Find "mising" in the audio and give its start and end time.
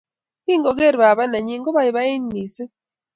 2.33-2.71